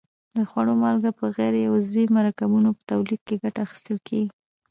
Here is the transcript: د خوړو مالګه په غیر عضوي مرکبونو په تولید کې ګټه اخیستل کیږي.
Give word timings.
د 0.35 0.39
خوړو 0.49 0.73
مالګه 0.83 1.11
په 1.19 1.25
غیر 1.35 1.53
عضوي 1.73 2.05
مرکبونو 2.17 2.69
په 2.77 2.81
تولید 2.91 3.21
کې 3.27 3.39
ګټه 3.43 3.59
اخیستل 3.65 3.97
کیږي. 4.07 4.31